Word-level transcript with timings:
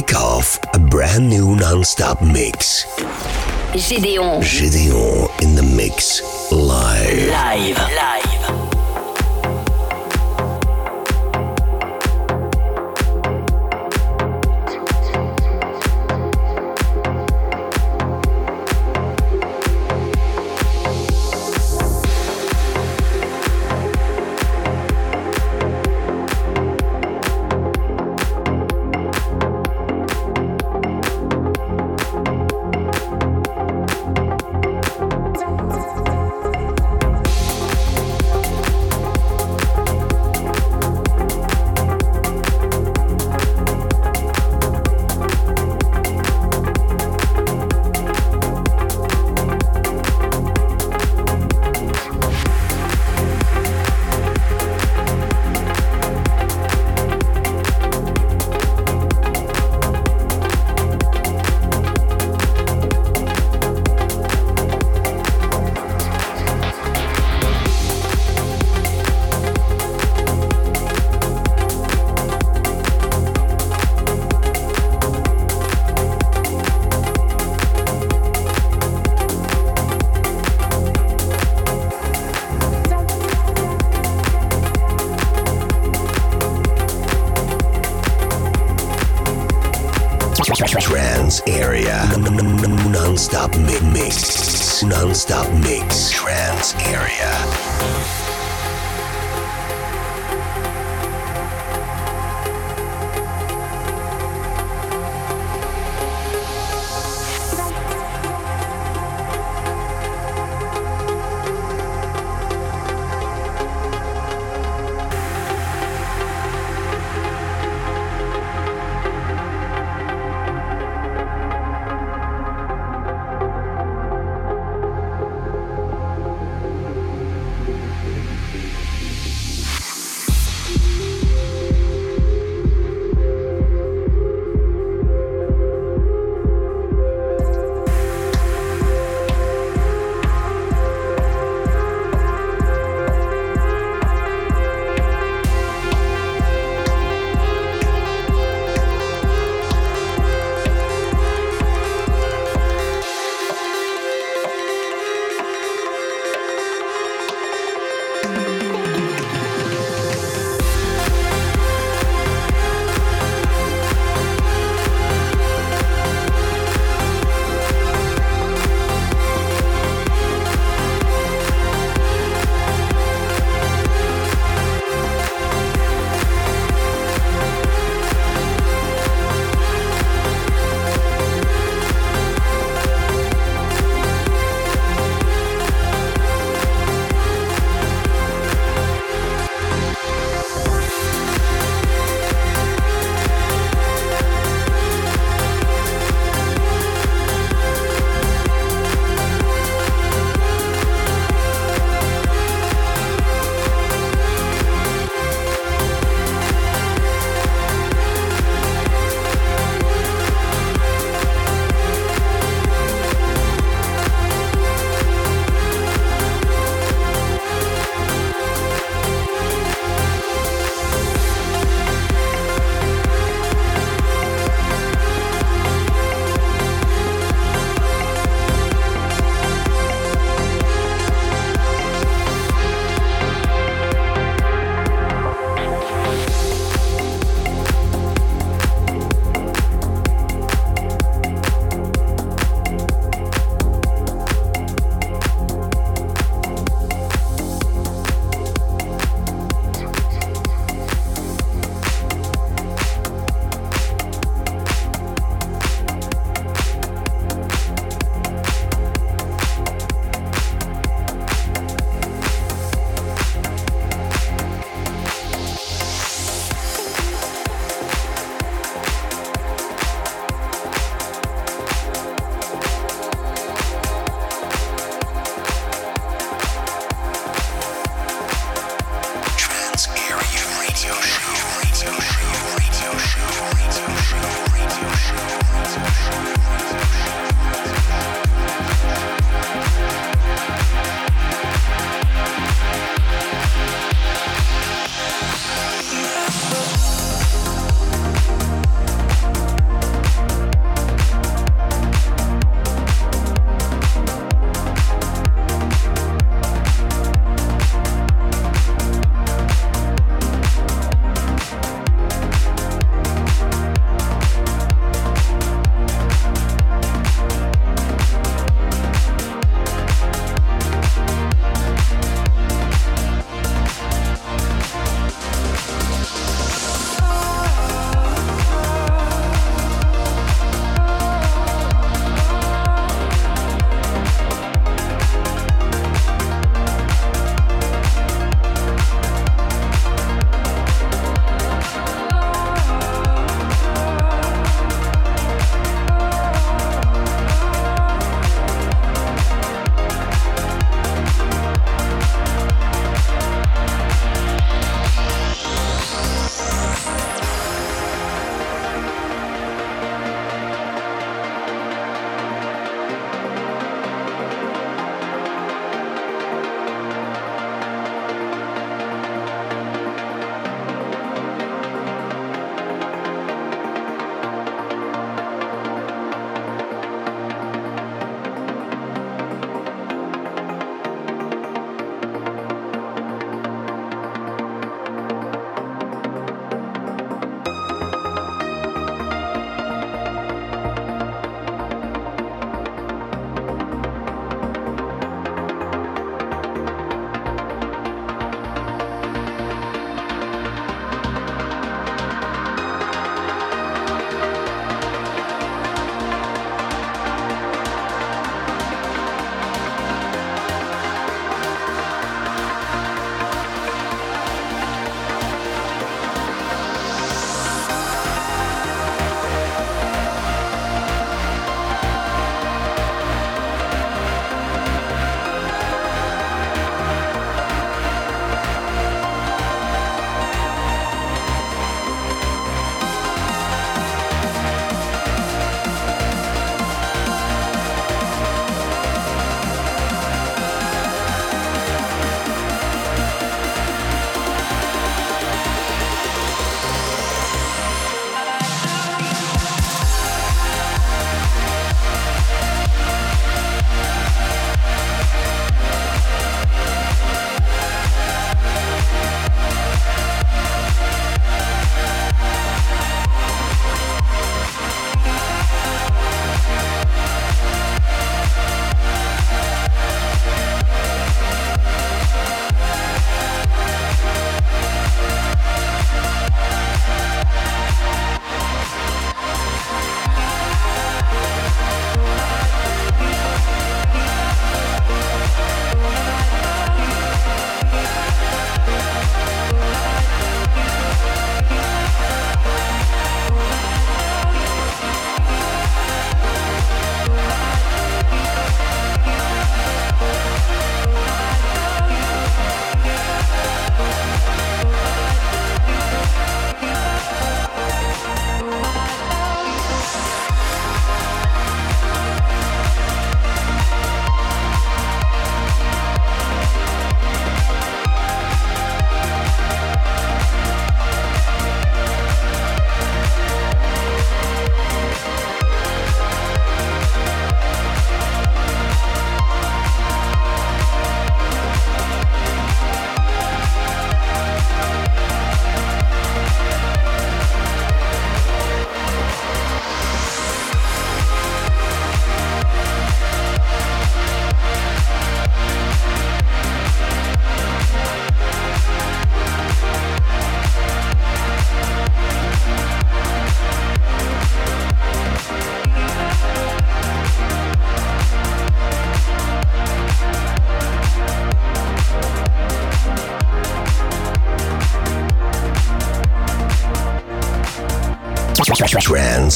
kick 0.00 0.14
off 0.14 0.58
a 0.74 0.78
brand 0.78 1.26
new 1.26 1.56
non-stop 1.56 2.20
mix. 2.20 2.84
Gédéon. 3.72 4.42
Gideon 4.42 5.28
in 5.40 5.54
the 5.54 5.62
mix 5.62 6.20
live. 6.52 7.28
Live. 7.30 7.78
Live. 7.78 8.25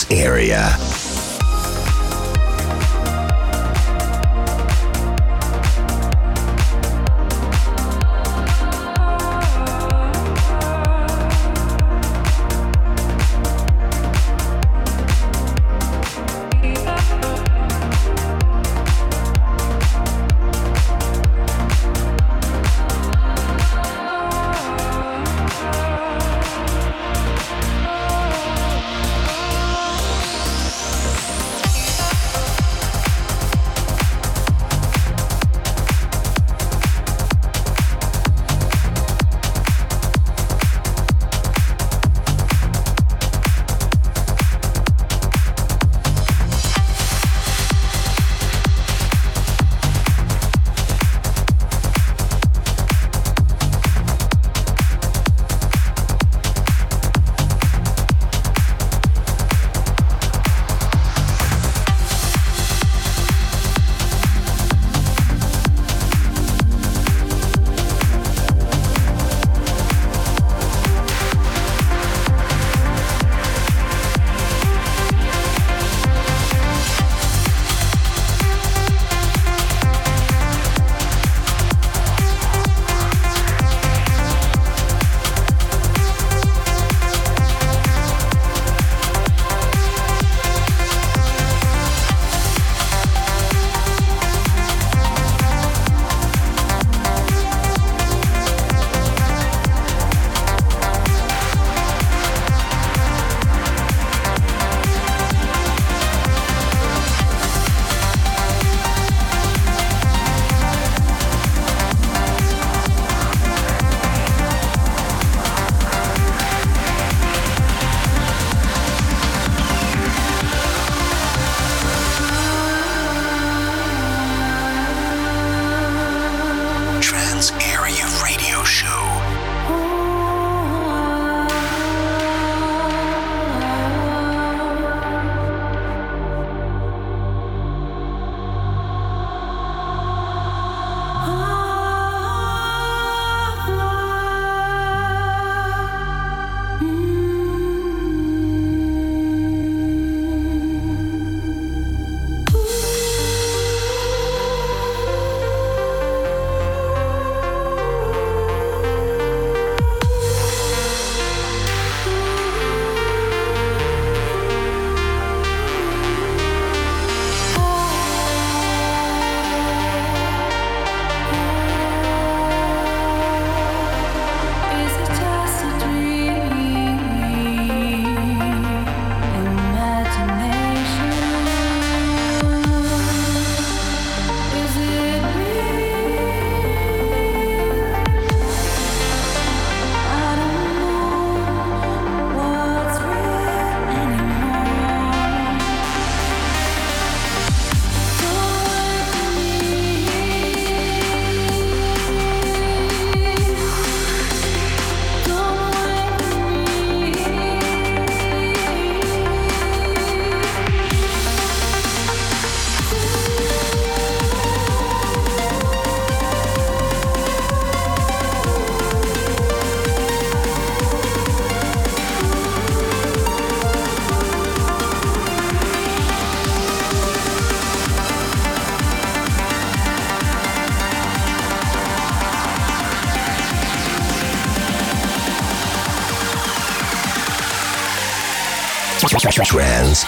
Area. 0.08 0.79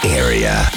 Area. 0.05 0.72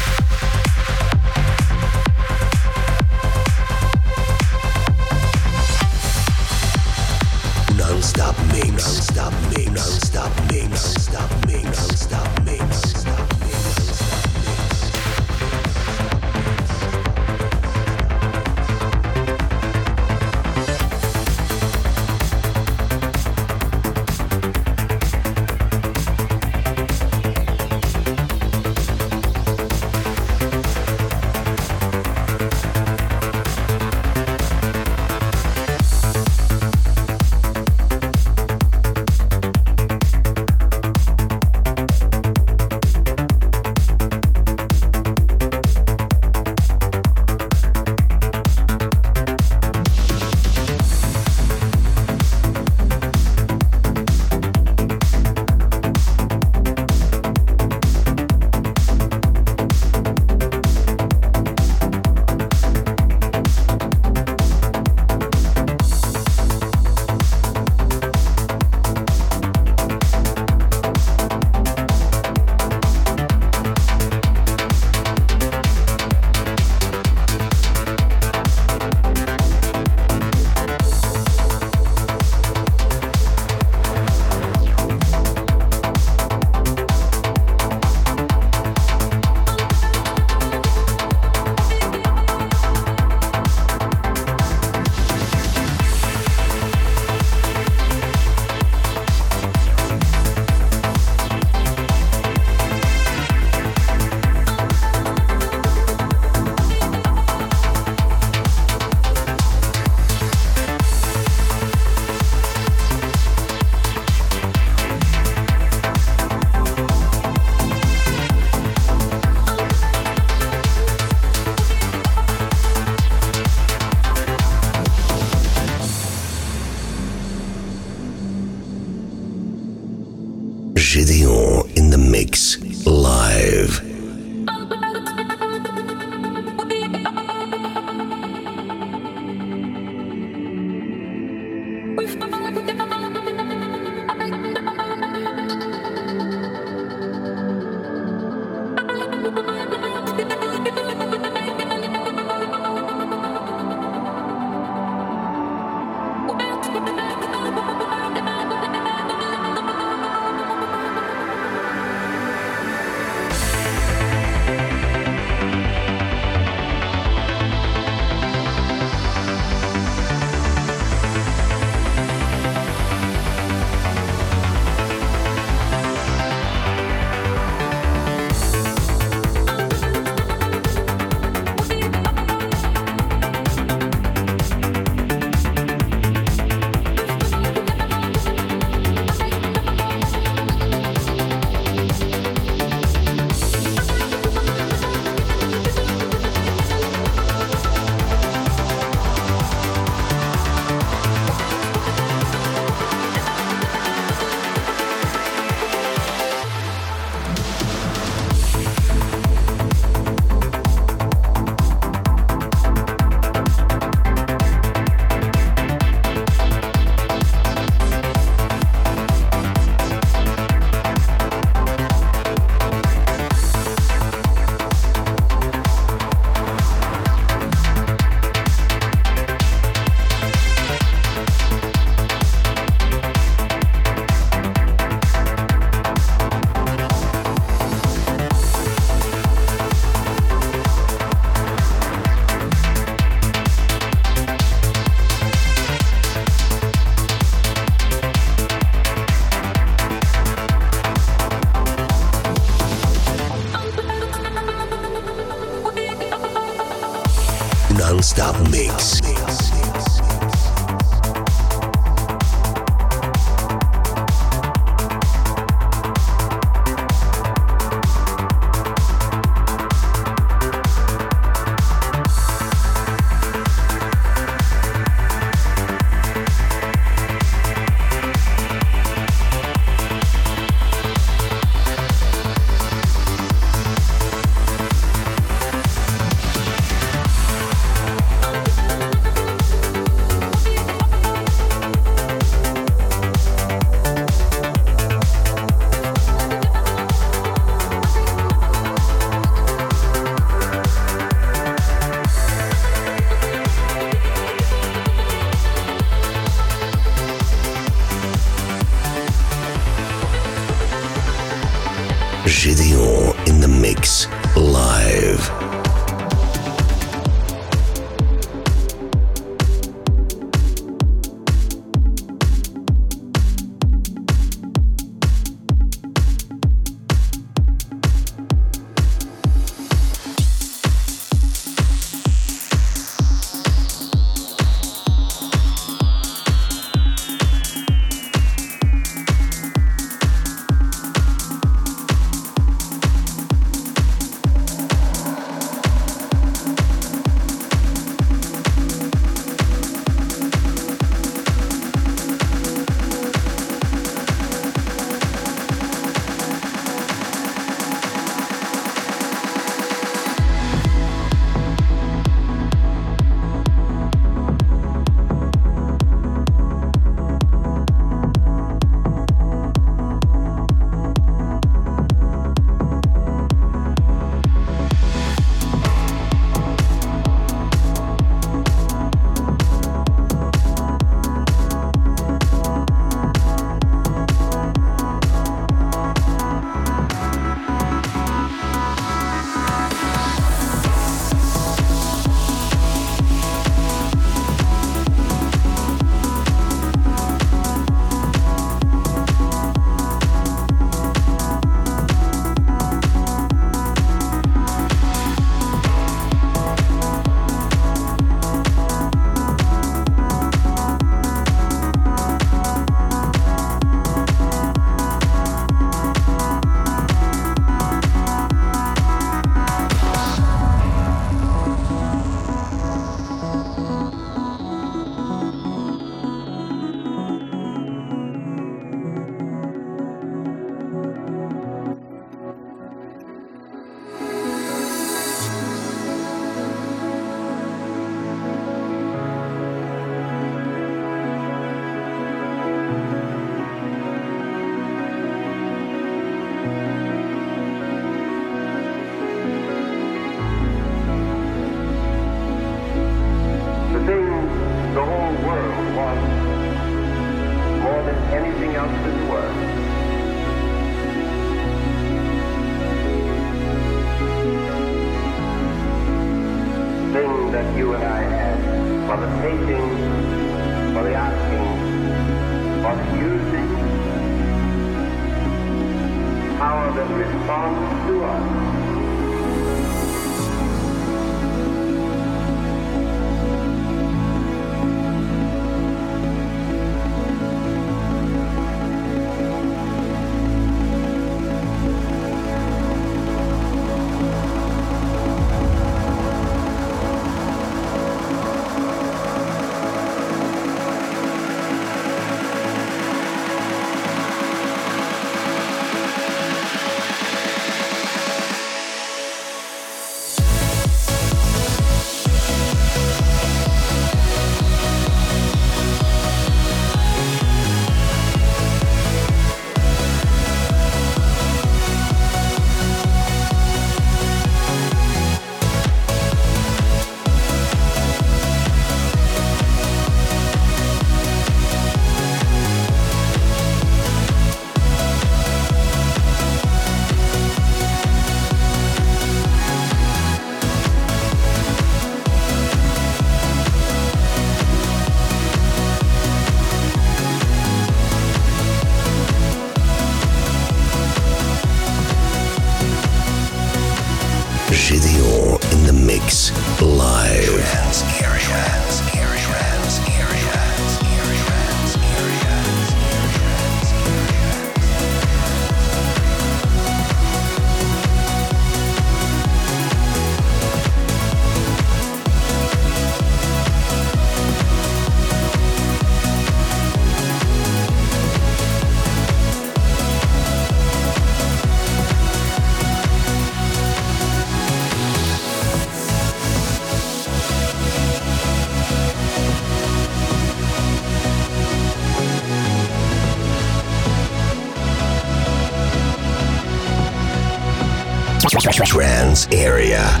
Area. 599.33 600.00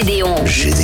Gédéon. 0.00 0.34
Gédéon 0.46 0.79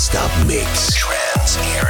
Non-stop 0.00 0.46
mix. 0.46 0.94
Trans 0.94 1.58
area. 1.76 1.89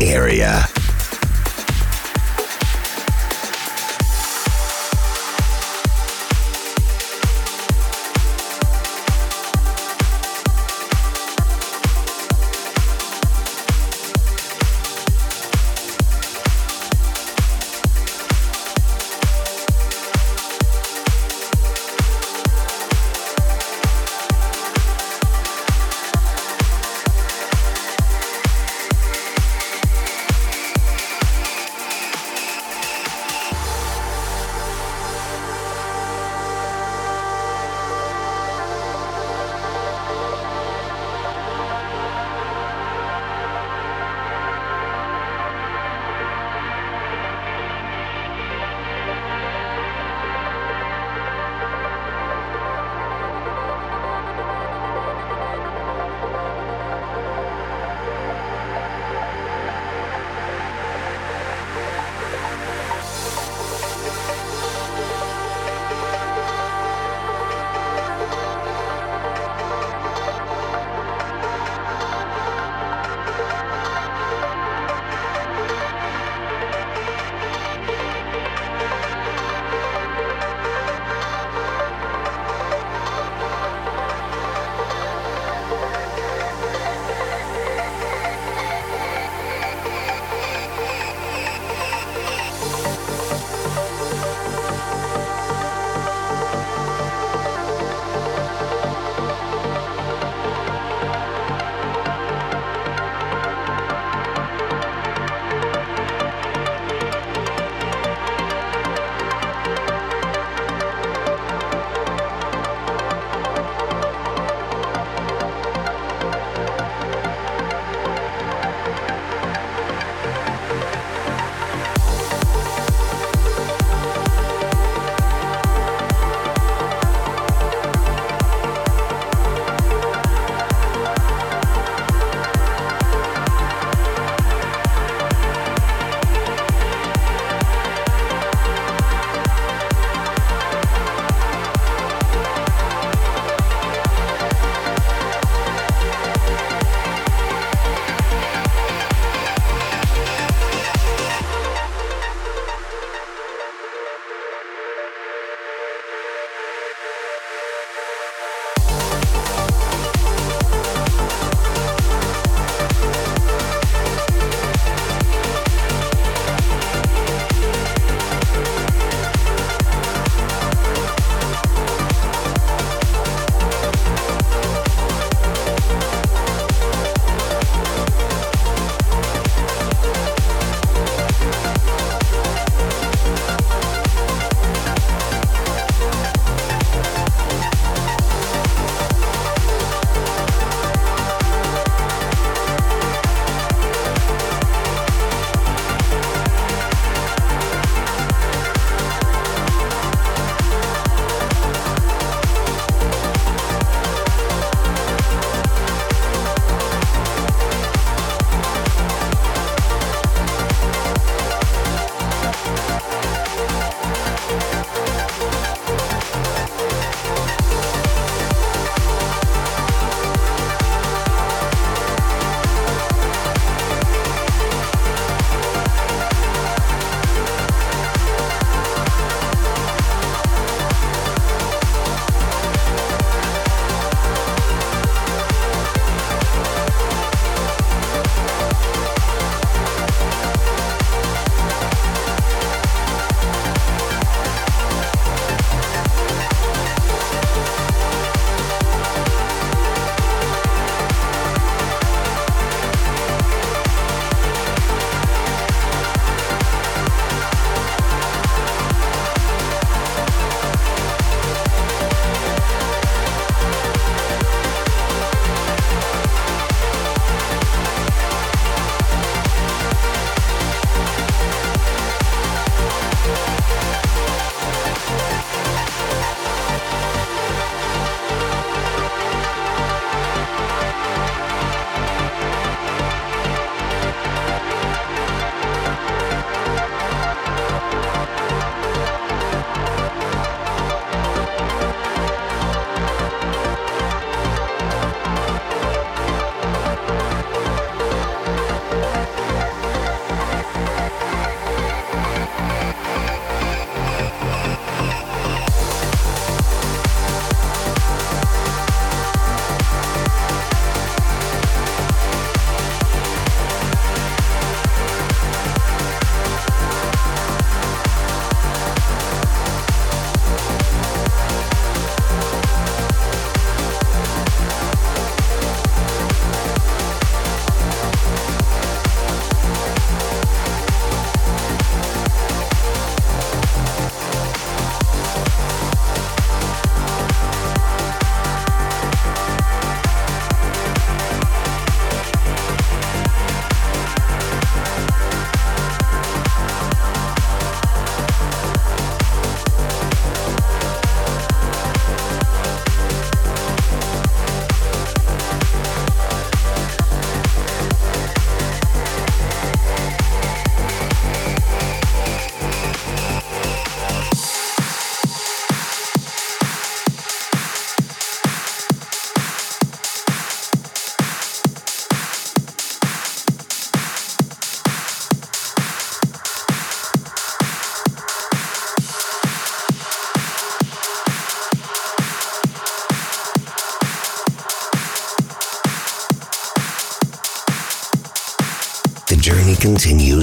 Area. 0.00 0.69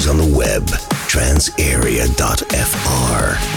On 0.07 0.17
the 0.17 0.37
web, 0.37 0.63
transarea.fr. 1.07 3.56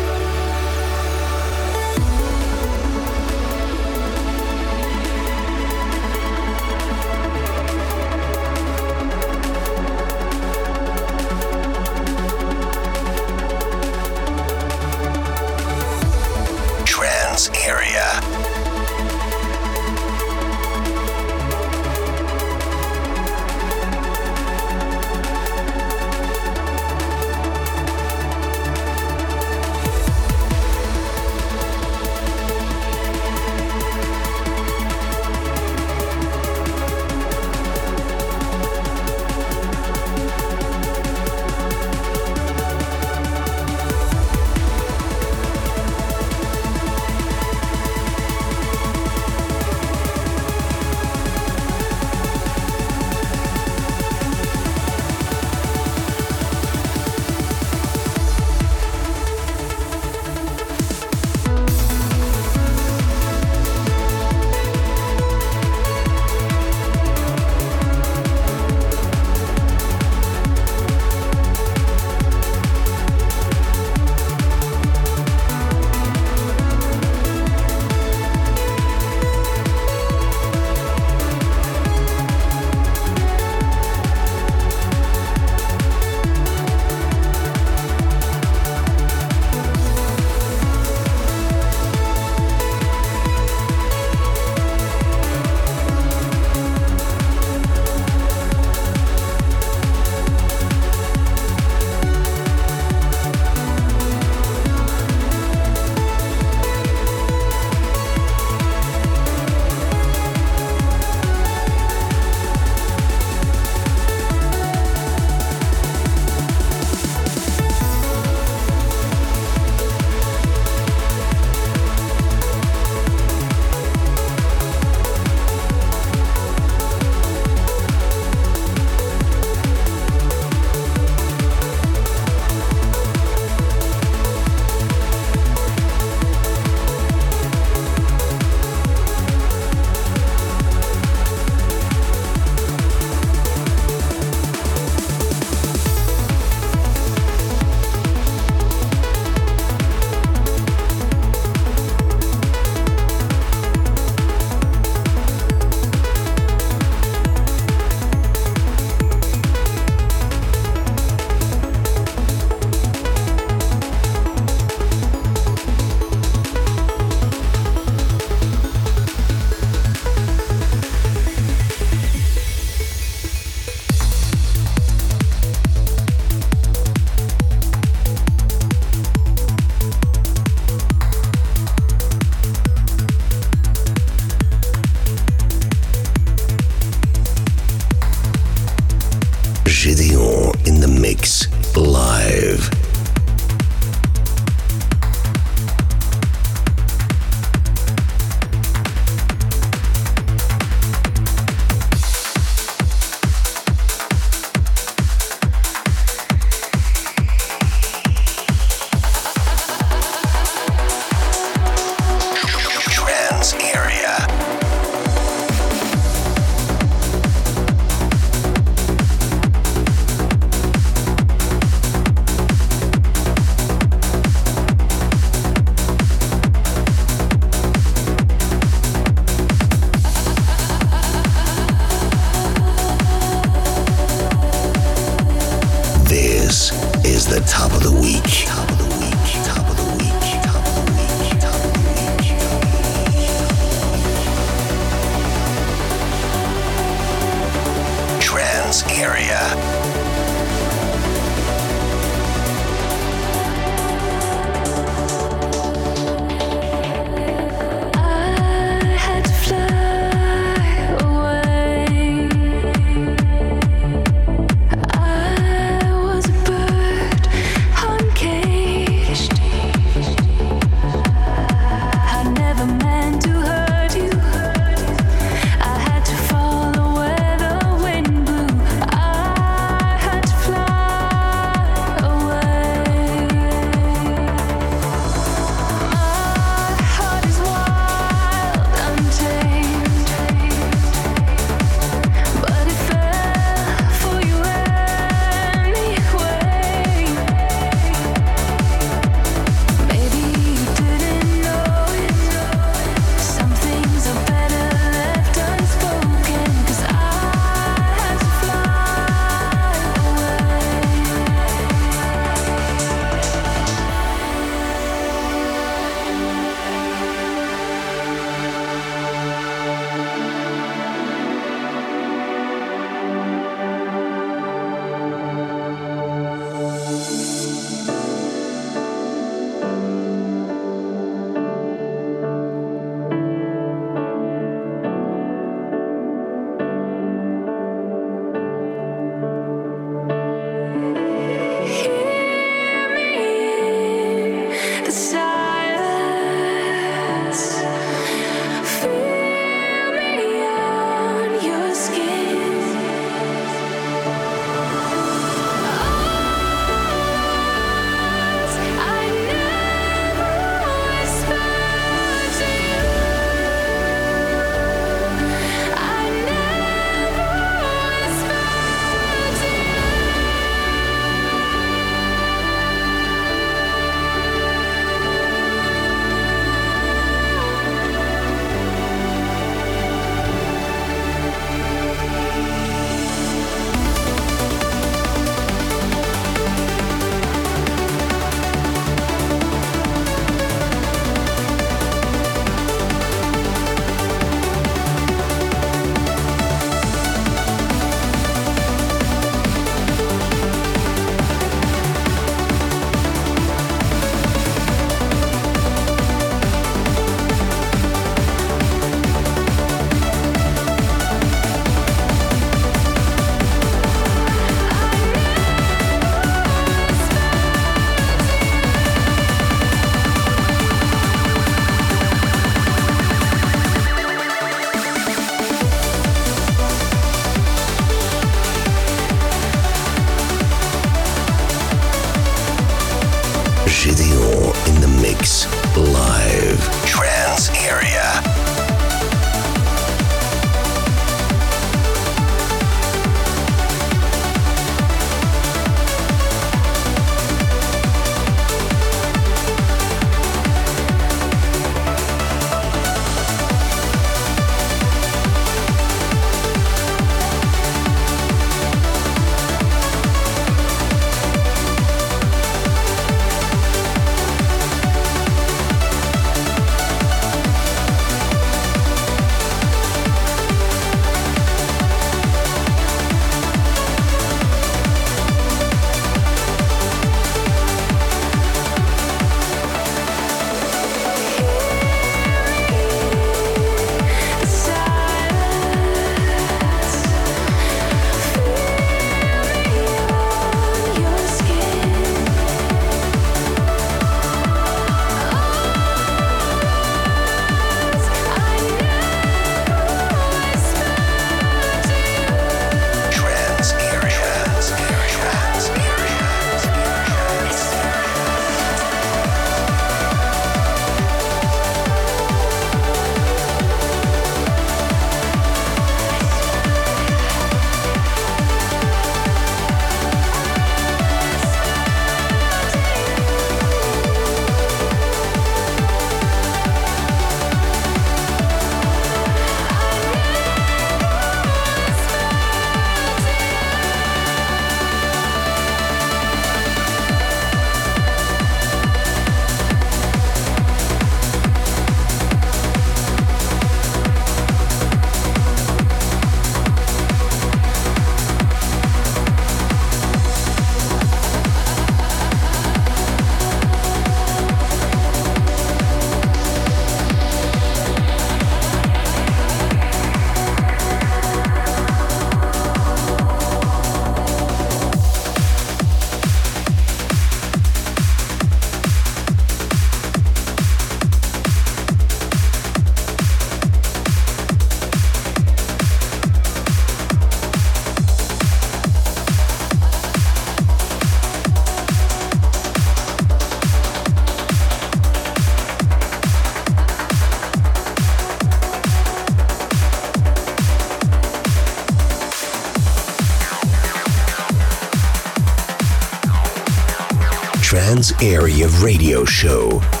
Trans 598.01 598.13
Area 598.23 598.67
Radio 598.81 599.23
Show. 599.25 600.00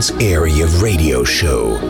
Trans 0.00 0.22
Area 0.22 0.66
Radio 0.80 1.22
Show. 1.24 1.89